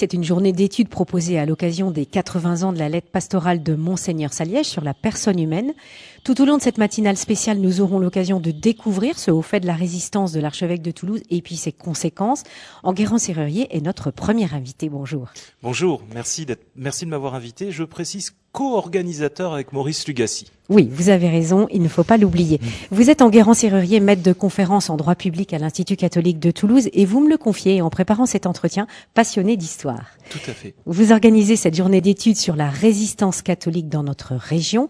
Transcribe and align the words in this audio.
c'est 0.00 0.14
une 0.14 0.24
journée 0.24 0.52
d'études 0.52 0.88
proposée 0.88 1.38
à 1.38 1.44
l'occasion 1.44 1.90
des 1.90 2.06
80 2.06 2.62
ans 2.62 2.72
de 2.72 2.78
la 2.78 2.88
lettre 2.88 3.10
pastorale 3.10 3.62
de 3.62 3.74
Monseigneur 3.74 4.32
Saliège 4.32 4.64
sur 4.64 4.82
la 4.82 4.94
personne 4.94 5.38
humaine. 5.38 5.74
Tout 6.22 6.42
au 6.42 6.44
long 6.44 6.58
de 6.58 6.62
cette 6.62 6.76
matinale 6.76 7.16
spéciale, 7.16 7.58
nous 7.58 7.80
aurons 7.80 7.98
l'occasion 7.98 8.40
de 8.40 8.50
découvrir 8.50 9.18
ce 9.18 9.30
haut 9.30 9.40
fait 9.40 9.60
de 9.60 9.66
la 9.66 9.74
résistance 9.74 10.32
de 10.32 10.40
l'archevêque 10.40 10.82
de 10.82 10.90
Toulouse 10.90 11.22
et 11.30 11.40
puis 11.40 11.56
ses 11.56 11.72
conséquences. 11.72 12.42
Enguerrand 12.82 13.16
Serrurier 13.16 13.74
est 13.74 13.80
notre 13.80 14.10
premier 14.10 14.52
invité. 14.52 14.90
Bonjour. 14.90 15.28
Bonjour, 15.62 16.02
merci, 16.12 16.46
merci 16.76 17.06
de 17.06 17.10
m'avoir 17.10 17.34
invité. 17.34 17.70
Je 17.70 17.84
précise 17.84 18.34
co-organisateur 18.52 19.54
avec 19.54 19.72
Maurice 19.72 20.06
Lugassi. 20.06 20.50
Oui, 20.68 20.88
vous 20.90 21.08
avez 21.08 21.28
raison, 21.28 21.66
il 21.72 21.82
ne 21.82 21.88
faut 21.88 22.04
pas 22.04 22.16
l'oublier. 22.16 22.60
Mm. 22.60 22.94
Vous 22.94 23.10
êtes 23.10 23.22
Enguerrand 23.22 23.54
Serrurier, 23.54 24.00
maître 24.00 24.22
de 24.22 24.32
conférence 24.32 24.90
en 24.90 24.96
droit 24.96 25.14
public 25.14 25.52
à 25.52 25.58
l'Institut 25.58 25.96
catholique 25.96 26.38
de 26.38 26.50
Toulouse 26.50 26.88
et 26.92 27.04
vous 27.04 27.20
me 27.20 27.28
le 27.28 27.36
confiez 27.36 27.80
en 27.80 27.90
préparant 27.90 28.26
cet 28.26 28.46
entretien 28.46 28.86
passionné 29.14 29.56
d'histoire. 29.56 30.04
Tout 30.30 30.38
à 30.48 30.52
fait. 30.52 30.74
Vous 30.86 31.12
organisez 31.12 31.56
cette 31.56 31.76
journée 31.76 32.00
d'études 32.00 32.36
sur 32.36 32.56
la 32.56 32.68
résistance 32.68 33.42
catholique 33.42 33.88
dans 33.88 34.02
notre 34.02 34.34
région 34.34 34.88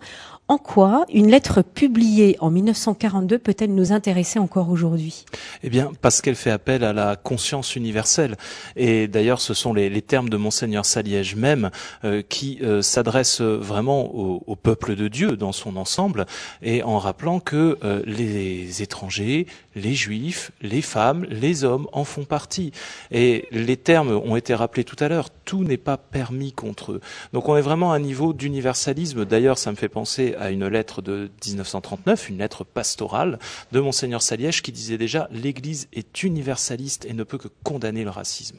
en 0.51 0.59
quoi 0.59 1.07
une 1.15 1.31
lettre 1.31 1.63
publiée 1.63 2.37
en 2.41 2.51
1942 2.51 3.39
peut-elle 3.39 3.73
nous 3.73 3.93
intéresser 3.93 4.41
encore 4.41 4.69
aujourd'hui? 4.69 5.25
Eh 5.63 5.71
bien, 5.71 5.93
parce 6.03 6.21
qu'elle 6.21 6.35
fait 6.35 6.51
appel 6.51 6.83
à 6.83 6.93
la 6.93 7.15
conscience 7.15 7.77
universelle. 7.77 8.37
Et 8.75 9.07
d'ailleurs, 9.07 9.41
ce 9.41 9.55
sont 9.55 9.73
les, 9.73 10.03
termes 10.03 10.29
de 10.29 10.37
monseigneur 10.37 10.85
Saliège 10.85 11.37
même 11.37 11.71
euh, 12.05 12.23
qui 12.29 12.59
euh, 12.63 12.83
s'adressent 12.83 13.43
vraiment 13.43 14.13
au, 14.13 14.57
peuple 14.57 14.97
de 14.97 15.07
Dieu 15.07 15.37
dans 15.37 15.53
son 15.53 15.77
ensemble, 15.77 16.27
et 16.63 16.83
en 16.83 16.99
rappelant 16.99 17.39
que 17.39 17.79
euh, 17.85 18.03
les 18.05 18.83
étrangers, 18.83 19.47
les 19.77 19.95
juifs, 19.95 20.51
les 20.63 20.83
femmes, 20.83 21.27
les 21.31 21.63
hommes 21.63 21.87
en 21.93 22.03
font 22.03 22.25
partie. 22.25 22.73
Et 23.13 23.47
les 23.53 23.77
termes 23.77 24.11
ont 24.11 24.35
été 24.35 24.53
rappelés 24.53 24.83
tout 24.83 24.97
à 24.99 25.09
l'heure. 25.09 25.29
Tout 25.45 25.63
n'est 25.63 25.77
pas 25.77 25.97
permis 25.97 26.53
contre 26.53 26.93
eux. 26.93 27.01
Donc, 27.33 27.49
on 27.49 27.57
est 27.57 27.63
vraiment 27.63 27.93
à 27.93 27.97
un 27.97 28.01
niveau 28.01 28.33
d'universalisme. 28.33 29.25
D'ailleurs, 29.25 29.57
ça 29.57 29.71
me 29.71 29.77
fait 29.77 29.89
penser 29.89 30.35
à 30.41 30.51
une 30.51 30.67
lettre 30.67 31.03
de 31.03 31.31
1939, 31.47 32.31
une 32.31 32.39
lettre 32.39 32.65
pastorale 32.65 33.39
de 33.73 33.81
Monseigneur 33.81 34.23
Saliège 34.23 34.63
qui 34.63 34.73
disait 34.73 34.99
déjà 34.99 35.29
l'Église 35.31 35.87
est 35.93 36.23
universaliste 36.23 37.05
et 37.05 37.13
ne 37.13 37.23
peut 37.23 37.39
que 37.39 37.49
condamner 37.63 38.03
le 38.03 38.11
racisme. 38.11 38.59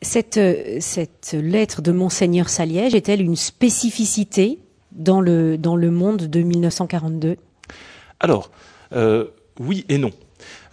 Cette, 0.00 0.36
euh, 0.36 0.78
cette 0.80 1.36
lettre 1.38 1.82
de 1.82 1.92
Monseigneur 1.92 2.48
Saliège 2.48 2.94
est-elle 2.94 3.22
une 3.22 3.36
spécificité 3.36 4.58
dans 4.92 5.20
le, 5.20 5.58
dans 5.58 5.76
le 5.76 5.90
monde 5.90 6.28
de 6.28 6.40
1942 6.40 7.36
Alors, 8.20 8.50
euh, 8.92 9.26
oui 9.58 9.84
et 9.88 9.98
non. 9.98 10.12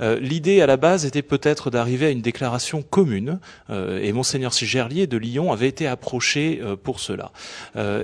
Euh, 0.02 0.20
l'idée 0.20 0.62
à 0.62 0.66
la 0.66 0.78
base 0.78 1.06
était 1.06 1.22
peut-être 1.22 1.70
d'arriver 1.70 2.08
à 2.08 2.10
une 2.10 2.22
déclaration 2.22 2.82
commune, 2.82 3.40
euh, 3.70 4.02
et 4.02 4.12
monseigneur 4.12 4.54
Sigerlier 4.54 5.08
de 5.08 5.18
Lyon 5.18 5.52
avait 5.52 5.68
été 5.68 5.88
approché 5.88 6.60
euh, 6.62 6.76
pour 6.76 7.00
cela. 7.00 7.32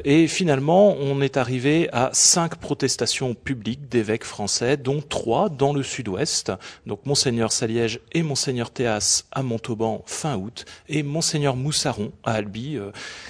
et 0.04 0.28
finalement, 0.28 0.96
on 1.00 1.22
est 1.22 1.38
arrivé 1.38 1.90
à 1.92 2.10
cinq 2.14 2.56
protestations 2.56 3.34
publiques 3.34 3.90
d'évêques 3.90 4.24
français, 4.24 4.78
dont 4.78 5.02
trois 5.02 5.50
dans 5.50 5.74
le 5.74 5.84
sud-ouest, 5.84 6.52
donc 6.86 7.06
monseigneur 7.06 7.52
Saliège 7.52 8.00
et 8.14 8.24
monseigneur 8.24 8.72
Théas 8.72 9.24
à 9.32 9.44
Montauban 9.44 10.04
fin 10.06 10.36
août, 10.36 10.66
et 10.90 11.04
monseigneur 11.04 11.56
Moussaron 11.56 12.12
à 12.24 12.34
Albi, 12.34 12.78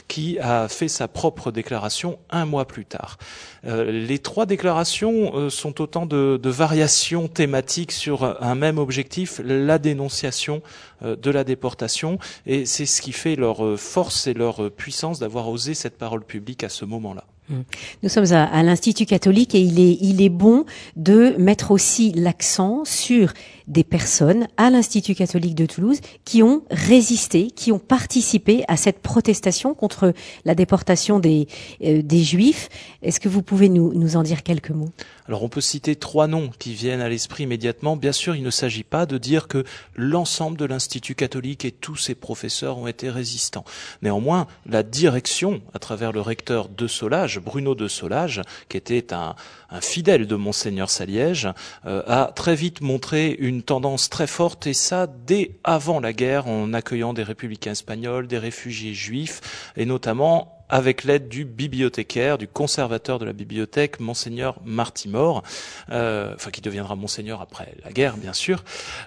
qui 0.07 0.39
a 0.39 0.67
fait 0.67 0.87
sa 0.87 1.07
propre 1.07 1.51
déclaration 1.51 2.19
un 2.29 2.45
mois 2.45 2.65
plus 2.65 2.85
tard. 2.85 3.17
les 3.63 4.19
trois 4.19 4.45
déclarations 4.45 5.49
sont 5.49 5.81
autant 5.81 6.05
de 6.05 6.49
variations 6.49 7.27
thématiques 7.27 7.91
sur 7.91 8.41
un 8.41 8.55
même 8.57 8.77
objectif, 8.77 9.39
la 9.43 9.79
dénonciation 9.79 10.61
euh, 11.03 11.15
de 11.15 11.31
la 11.31 11.43
déportation. 11.43 12.19
Et 12.45 12.65
c'est 12.65 12.85
ce 12.85 13.01
qui 13.01 13.11
fait 13.11 13.35
leur 13.35 13.65
euh, 13.65 13.77
force 13.77 14.27
et 14.27 14.33
leur 14.33 14.63
euh, 14.63 14.69
puissance 14.69 15.19
d'avoir 15.19 15.49
osé 15.49 15.73
cette 15.73 15.97
parole 15.97 16.23
publique 16.25 16.63
à 16.63 16.69
ce 16.69 16.85
moment-là. 16.85 17.23
Mmh. 17.49 17.55
Nous 18.03 18.09
sommes 18.09 18.31
à, 18.33 18.63
l'Institut 18.63 19.05
catholique 19.05 19.55
et 19.55 19.61
il 19.61 19.79
est, 19.79 19.97
il 20.01 20.21
est 20.21 20.29
bon 20.29 20.65
de 20.95 21.35
mettre 21.37 21.71
aussi 21.71 22.11
l'accent 22.11 22.83
sur 22.85 23.33
des 23.67 23.83
personnes 23.83 24.47
à 24.57 24.69
l'Institut 24.69 25.15
catholique 25.15 25.55
de 25.55 25.65
Toulouse 25.65 25.99
qui 26.25 26.41
ont 26.41 26.63
résisté, 26.71 27.51
qui 27.51 27.71
ont 27.71 27.79
participé 27.79 28.63
à 28.67 28.77
cette 28.77 28.99
protestation 28.99 29.73
contre 29.73 30.13
la 30.45 30.55
déportation 30.55 31.19
des, 31.19 31.47
des 31.81 32.23
Juifs. 32.23 32.69
Est-ce 33.01 33.19
que 33.19 33.29
vous 33.29 33.41
pouvez 33.41 33.69
nous, 33.69 33.93
nous 33.93 34.15
en 34.15 34.23
dire 34.23 34.43
quelques 34.43 34.71
mots? 34.71 34.89
Alors 35.27 35.43
on 35.43 35.49
peut 35.49 35.61
citer 35.61 35.97
trois 35.97 36.27
noms 36.27 36.49
qui 36.57 36.73
viennent 36.73 37.01
à 37.01 37.09
l'esprit 37.09 37.43
immédiatement. 37.43 37.97
Bien 37.97 38.13
sûr, 38.13 38.35
il 38.35 38.43
ne 38.43 38.49
s'agit 38.49 38.85
pas 38.85 39.05
de 39.05 39.17
dire 39.17 39.49
que 39.49 39.65
l'ensemble 39.95 40.57
de 40.57 40.65
l'Institut 40.65 41.15
catholique 41.15 41.65
et 41.65 41.71
tous 41.71 41.97
ses 41.97 42.15
professeurs 42.15 42.77
ont 42.77 42.87
été 42.87 43.09
résistants. 43.09 43.65
Néanmoins, 44.01 44.47
la 44.65 44.83
direction, 44.83 45.61
à 45.73 45.79
travers 45.79 46.13
le 46.13 46.21
recteur 46.21 46.69
de 46.69 46.87
Solage, 46.87 47.36
Bruno 47.39 47.75
de 47.75 47.87
Solage, 47.87 48.41
qui 48.69 48.77
était 48.77 49.13
un, 49.13 49.35
fidèle 49.81 50.27
de 50.27 50.35
Monseigneur 50.35 50.89
Saliège, 50.89 51.47
euh, 51.85 52.01
a 52.07 52.31
très 52.33 52.55
vite 52.55 52.81
montré 52.81 53.35
une 53.39 53.63
tendance 53.63 54.09
très 54.09 54.27
forte, 54.27 54.67
et 54.67 54.73
ça 54.73 55.07
dès 55.07 55.51
avant 55.63 55.99
la 55.99 56.13
guerre, 56.13 56.47
en 56.47 56.73
accueillant 56.73 57.13
des 57.13 57.23
républicains 57.23 57.71
espagnols, 57.71 58.27
des 58.27 58.37
réfugiés 58.37 58.93
juifs, 58.93 59.71
et 59.75 59.85
notamment 59.85 60.56
avec 60.69 61.03
l'aide 61.03 61.27
du 61.27 61.45
bibliothécaire, 61.45 62.37
du 62.37 62.47
conservateur 62.47 63.19
de 63.19 63.25
la 63.25 63.33
bibliothèque, 63.33 63.99
monseigneur 63.99 64.59
Martimor, 64.65 65.43
euh, 65.91 66.33
enfin 66.35 66.51
qui 66.51 66.61
deviendra 66.61 66.95
monseigneur 66.95 67.41
après 67.41 67.73
la 67.83 67.91
guerre, 67.91 68.17
bien 68.17 68.33
sûr, 68.33 68.63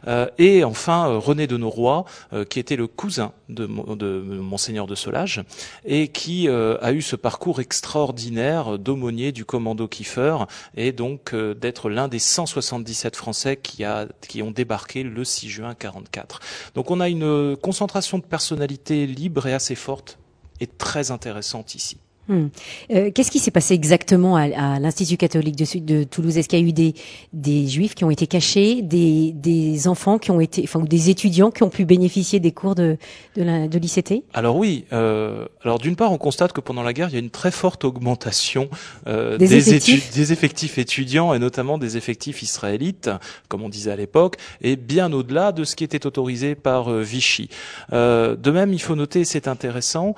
euh, 0.06 0.26
et 0.38 0.65
enfin 0.65 1.10
euh, 1.10 1.19
René 1.19 1.47
de 1.47 1.56
Norroy, 1.56 2.04
euh, 2.32 2.44
qui 2.44 2.59
était 2.59 2.76
le 2.76 2.87
cousin 2.87 3.32
de, 3.48 3.66
de 3.66 4.21
monseigneur 4.21 4.87
de 4.87 4.94
Solage, 4.94 5.43
et 5.84 6.09
qui 6.09 6.48
euh, 6.48 6.78
a 6.81 6.93
eu 6.93 7.03
ce 7.03 7.16
parcours 7.16 7.60
extraordinaire 7.60 8.78
d'aumônier 8.78 9.32
du 9.32 9.44
commando 9.44 9.87
Kiefer, 9.87 10.37
et 10.77 10.92
donc 10.92 11.34
d'être 11.34 11.91
l'un 11.91 12.09
des 12.09 12.19
177 12.19 13.16
Français 13.16 13.56
qui, 13.56 13.84
a, 13.84 14.06
qui 14.27 14.42
ont 14.42 14.50
débarqué 14.50 15.03
le 15.03 15.25
6 15.25 15.48
juin 15.48 15.75
44. 15.75 16.41
Donc 16.75 16.91
on 16.91 17.00
a 17.00 17.09
une 17.09 17.56
concentration 17.56 18.19
de 18.19 18.25
personnalités 18.25 19.06
libres 19.06 19.47
et 19.47 19.53
assez 19.53 19.75
forte 19.75 20.20
est 20.60 20.78
très 20.78 21.10
intéressante 21.10 21.75
ici. 21.75 21.98
Hmm. 22.31 22.47
Euh, 22.93 23.11
qu'est-ce 23.13 23.33
qui 23.33 23.41
s'est 23.41 23.51
passé 23.51 23.75
exactement 23.75 24.37
à, 24.37 24.79
l'Institut 24.79 25.17
catholique 25.17 25.57
de, 25.57 25.81
de 25.81 26.05
Toulouse? 26.05 26.39
Est-ce 26.39 26.49
qu'il 26.49 26.61
y 26.61 26.63
a 26.63 26.65
eu 26.65 26.73
des, 26.73 26.95
des 27.33 27.67
juifs 27.67 27.97
qui 27.97 28.05
ont 28.05 28.11
été 28.11 28.29
cachés, 28.29 28.83
des, 28.83 29.33
des 29.33 29.89
enfants 29.89 30.17
qui 30.19 30.31
ont 30.31 30.41
été, 30.41 30.63
enfin, 30.63 30.79
ou 30.79 30.87
des 30.87 31.11
étudiants 31.11 31.51
qui 31.51 31.65
ont 31.65 31.71
pu 31.71 31.85
bénéficier 31.85 32.39
des 32.39 32.53
cours 32.53 32.77
de, 32.77 32.99
de, 33.37 33.67
de 33.67 33.79
l'ICT 33.79 34.23
Alors 34.33 34.57
oui. 34.57 34.85
Euh, 34.93 35.47
alors 35.65 35.81
d'une 35.81 35.97
part, 35.97 36.13
on 36.13 36.19
constate 36.19 36.53
que 36.53 36.61
pendant 36.61 36.85
la 36.85 36.93
guerre, 36.93 37.09
il 37.09 37.15
y 37.15 37.17
a 37.17 37.21
une 37.21 37.31
très 37.31 37.51
forte 37.51 37.85
augmentation 37.85 38.71
euh, 39.09 39.37
des, 39.37 39.57
effectifs? 39.57 40.15
des, 40.15 40.33
effectifs 40.33 40.79
étudiants 40.79 41.35
et 41.35 41.41
notamment 41.41 41.79
des 41.79 41.97
effectifs 41.97 42.43
israélites, 42.45 43.11
comme 43.49 43.63
on 43.63 43.69
disait 43.69 43.91
à 43.91 43.97
l'époque, 43.97 44.37
et 44.61 44.77
bien 44.77 45.13
au-delà 45.13 45.51
de 45.51 45.65
ce 45.65 45.75
qui 45.75 45.83
était 45.83 46.07
autorisé 46.07 46.55
par 46.55 46.93
euh, 46.93 47.03
Vichy. 47.03 47.49
De 47.91 48.51
même, 48.53 48.73
il 48.73 48.81
faut 48.81 48.95
noter, 48.95 49.25
c'est 49.25 49.49
intéressant, 49.49 50.15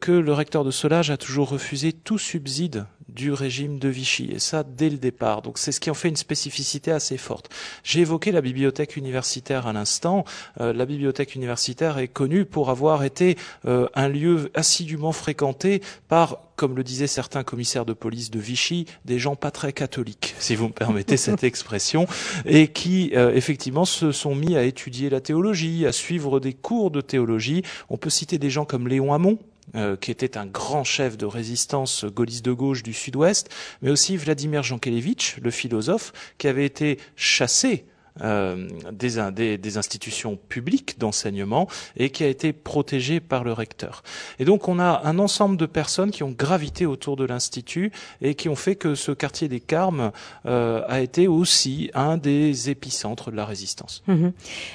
que 0.00 0.12
le 0.12 0.32
recteur 0.32 0.62
de 0.62 0.70
Solage 0.70 1.10
a 1.10 1.16
toujours 1.16 1.53
refuser 1.54 1.92
tout 1.92 2.18
subside 2.18 2.86
du 3.08 3.32
régime 3.32 3.78
de 3.78 3.88
Vichy, 3.88 4.30
et 4.32 4.38
ça 4.38 4.64
dès 4.64 4.90
le 4.90 4.96
départ. 4.96 5.42
Donc 5.42 5.58
c'est 5.58 5.72
ce 5.72 5.80
qui 5.80 5.90
en 5.90 5.94
fait 5.94 6.08
une 6.08 6.16
spécificité 6.16 6.90
assez 6.90 7.16
forte. 7.16 7.48
J'ai 7.84 8.00
évoqué 8.00 8.32
la 8.32 8.40
bibliothèque 8.40 8.96
universitaire 8.96 9.66
à 9.66 9.72
l'instant. 9.72 10.24
Euh, 10.60 10.72
la 10.72 10.84
bibliothèque 10.84 11.34
universitaire 11.34 11.98
est 11.98 12.08
connue 12.08 12.44
pour 12.44 12.70
avoir 12.70 13.04
été 13.04 13.36
euh, 13.66 13.86
un 13.94 14.08
lieu 14.08 14.50
assidûment 14.54 15.12
fréquenté 15.12 15.80
par 16.08 16.40
comme 16.56 16.76
le 16.76 16.84
disaient 16.84 17.08
certains 17.08 17.42
commissaires 17.42 17.84
de 17.84 17.92
police 17.92 18.30
de 18.30 18.38
Vichy, 18.38 18.86
des 19.04 19.18
gens 19.18 19.34
pas 19.34 19.50
très 19.50 19.72
catholiques, 19.72 20.34
si 20.38 20.54
vous 20.54 20.68
me 20.68 20.72
permettez 20.72 21.16
cette 21.16 21.44
expression, 21.44 22.06
et 22.46 22.68
qui 22.68 23.10
euh, 23.14 23.34
effectivement 23.34 23.84
se 23.84 24.12
sont 24.12 24.34
mis 24.34 24.56
à 24.56 24.62
étudier 24.62 25.10
la 25.10 25.20
théologie, 25.20 25.86
à 25.86 25.92
suivre 25.92 26.40
des 26.40 26.52
cours 26.52 26.90
de 26.90 27.00
théologie. 27.00 27.62
On 27.90 27.96
peut 27.96 28.10
citer 28.10 28.38
des 28.38 28.50
gens 28.50 28.64
comme 28.64 28.86
Léon 28.88 29.12
Hamon, 29.12 29.38
euh, 29.74 29.96
qui 29.96 30.10
était 30.10 30.36
un 30.36 30.46
grand 30.46 30.84
chef 30.84 31.16
de 31.16 31.26
résistance 31.26 32.04
gaulliste 32.04 32.44
de 32.44 32.52
gauche 32.52 32.82
du 32.82 32.92
sud-ouest, 32.92 33.48
mais 33.82 33.90
aussi 33.90 34.16
Vladimir 34.16 34.62
Jankélévitch, 34.62 35.36
le 35.42 35.50
philosophe, 35.50 36.12
qui 36.38 36.48
avait 36.48 36.66
été 36.66 36.98
chassé 37.16 37.84
euh, 38.22 38.68
des, 38.92 39.58
des, 39.58 39.76
institutions 39.76 40.38
publiques 40.48 41.00
d'enseignement 41.00 41.66
et 41.96 42.10
qui 42.10 42.22
a 42.22 42.28
été 42.28 42.52
protégé 42.52 43.18
par 43.18 43.42
le 43.42 43.52
recteur. 43.52 44.04
Et 44.38 44.44
donc 44.44 44.68
on 44.68 44.78
a 44.78 45.02
un 45.04 45.18
ensemble 45.18 45.56
de 45.56 45.66
personnes 45.66 46.12
qui 46.12 46.22
ont 46.22 46.30
gravité 46.30 46.86
autour 46.86 47.16
de 47.16 47.24
l'institut 47.24 47.90
et 48.22 48.36
qui 48.36 48.48
ont 48.48 48.54
fait 48.54 48.76
que 48.76 48.94
ce 48.94 49.10
quartier 49.10 49.48
des 49.48 49.58
Carmes 49.58 50.12
euh, 50.46 50.82
a 50.86 51.00
été 51.00 51.26
aussi 51.26 51.90
un 51.94 52.16
des 52.16 52.70
épicentres 52.70 53.32
de 53.32 53.36
la 53.36 53.44
résistance. 53.44 54.04
Mhm. 54.06 54.32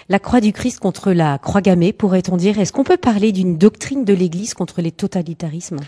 La 0.10 0.20
croix 0.20 0.42
du 0.42 0.52
Christ 0.52 0.80
contre 0.80 1.14
la 1.14 1.38
croix 1.38 1.62
gammée, 1.62 1.94
pourrait-on 1.94 2.36
dire? 2.36 2.60
Est-ce 2.60 2.74
qu'on 2.74 2.84
peut 2.84 2.98
parler 2.98 3.32
d'une 3.32 3.58
doctrine 3.58 4.04
de 4.04 4.14
l'Église 4.14 4.54
contre 4.54 4.82
les 4.82 4.92
totalitarismes? 4.92 5.80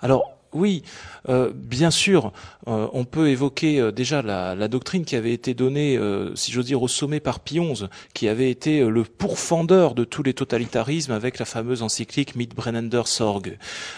Alors, 0.00 0.35
Oui, 0.52 0.82
euh, 1.28 1.50
bien 1.54 1.90
sûr, 1.90 2.32
euh, 2.68 2.88
on 2.92 3.04
peut 3.04 3.28
évoquer 3.28 3.80
euh, 3.80 3.92
déjà 3.92 4.22
la, 4.22 4.68
doctrine 4.68 5.04
qui 5.04 5.16
avait 5.16 5.32
été 5.32 5.54
donnée, 5.54 5.98
si 6.34 6.50
j'ose 6.50 6.66
dire, 6.66 6.82
au 6.82 6.88
sommet 6.88 7.20
par 7.20 7.40
XI, 7.44 7.84
qui 8.14 8.28
avait 8.28 8.50
été 8.50 8.84
le 8.84 9.04
pourfendeur 9.04 9.94
de 9.94 10.04
tous 10.04 10.22
les 10.22 10.34
totalitarismes 10.34 11.12
avec 11.12 11.38
la 11.38 11.44
fameuse 11.44 11.82
encyclique 11.82 12.34
Mitbrennender 12.34 13.02
Sorg. 13.04 13.56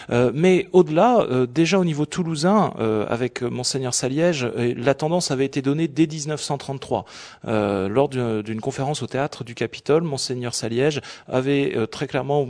mais 0.09 0.67
au-delà, 0.73 1.25
déjà 1.47 1.79
au 1.79 1.85
niveau 1.85 2.05
toulousain, 2.05 2.71
avec 3.09 3.41
monseigneur 3.41 3.95
Saliège, 3.95 4.47
la 4.55 4.93
tendance 4.93 5.31
avait 5.31 5.45
été 5.45 5.63
donnée 5.63 5.87
dès 5.87 6.05
1933. 6.05 7.05
lors 7.45 8.09
d'une 8.09 8.61
conférence 8.61 9.01
au 9.01 9.07
théâtre 9.07 9.43
du 9.43 9.55
Capitole, 9.55 10.03
monseigneur 10.03 10.53
Saliège 10.53 11.01
avait 11.27 11.87
très 11.87 12.05
clairement 12.05 12.47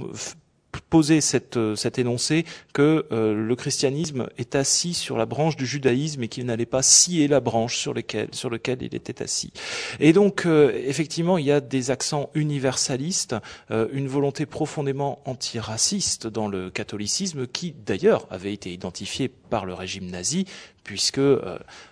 poser 0.90 1.22
cette, 1.22 1.58
euh, 1.58 1.76
cet 1.76 2.00
énoncé 2.00 2.46
que 2.74 3.06
euh, 3.12 3.34
le 3.34 3.56
christianisme 3.56 4.28
est 4.38 4.56
assis 4.56 4.94
sur 4.94 5.18
la 5.18 5.26
branche 5.26 5.56
du 5.56 5.66
judaïsme 5.66 6.24
et 6.24 6.28
qu'il 6.28 6.46
n'allait 6.46 6.66
pas 6.66 6.82
scier 6.82 7.28
la 7.28 7.40
branche 7.40 7.78
sur, 7.78 7.94
lesquelles, 7.94 8.30
sur 8.32 8.50
lequel 8.50 8.82
il 8.82 8.96
était 8.96 9.22
assis. 9.22 9.52
Et 10.00 10.14
donc, 10.14 10.46
euh, 10.46 10.72
effectivement, 10.86 11.38
il 11.38 11.46
y 11.46 11.52
a 11.52 11.62
des 11.62 11.92
accents 11.92 12.30
universalistes, 12.34 13.36
une 13.70 14.08
volonté 14.08 14.46
profondément 14.46 15.22
antiraciste 15.26 16.28
dans 16.28 16.48
le 16.48 16.70
catholicisme 16.70 17.48
qui, 17.48 17.74
d'ailleurs, 17.86 18.28
avait 18.30 18.54
été 18.54 18.72
identifiée 18.72 19.28
par 19.28 19.66
le 19.66 19.74
régime 19.74 20.10
nazi, 20.10 20.46
puisque 20.84 21.22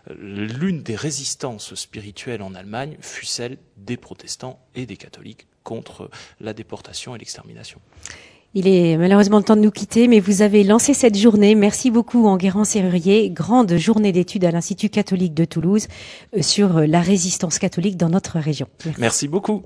l'une 0.09 0.81
des 0.83 0.95
résistances 0.95 1.75
spirituelles 1.75 2.41
en 2.41 2.56
Allemagne 2.56 2.97
fut 3.01 3.25
celle 3.25 3.57
des 3.77 3.97
protestants 3.97 4.59
et 4.75 4.85
des 4.85 4.97
catholiques 4.97 5.47
contre 5.63 6.09
la 6.39 6.53
déportation 6.53 7.15
et 7.15 7.19
l'extermination. 7.19 7.79
Il 8.59 8.68
est 8.68 8.98
malheureusement 8.98 9.38
le 9.38 9.44
temps 9.44 9.56
de 9.56 9.62
nous 9.62 9.69
quitter, 9.69 10.07
mais 10.07 10.19
vous 10.19 10.42
avez 10.42 10.63
lancé 10.63 10.95
cette 10.95 11.15
journée. 11.15 11.54
Merci 11.54 11.92
beaucoup, 11.92 12.25
Enguerrand 12.25 12.63
Serrurier, 12.63 13.30
grande 13.30 13.77
journée 13.77 14.12
d'études 14.12 14.44
à 14.45 14.50
l'Institut 14.50 14.89
catholique 14.89 15.36
de 15.36 15.45
Toulouse 15.45 15.86
euh, 16.36 16.42
sur 16.42 16.80
la 16.80 17.00
résistance 17.00 17.59
catholique 17.59 17.98
dans 17.98 18.09
notre 18.09 18.39
région. 18.39 18.65
Merci 18.98 19.27
beaucoup. 19.27 19.62